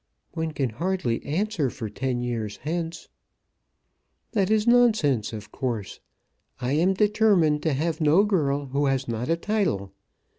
"One 0.31 0.49
can 0.51 0.71
hardly 0.71 1.23
answer 1.23 1.69
for 1.69 1.87
ten 1.87 2.23
years 2.23 2.57
hence." 2.63 3.07
"That 4.31 4.49
is 4.49 4.65
nonsense, 4.65 5.31
of 5.31 5.51
course. 5.51 5.99
I 6.59 6.71
am 6.71 6.95
determined 6.95 7.61
to 7.61 7.73
have 7.73 8.01
no 8.01 8.23
girl 8.23 8.65
who 8.65 8.87
has 8.87 9.07
not 9.07 9.29
a 9.29 9.37
title. 9.37 9.93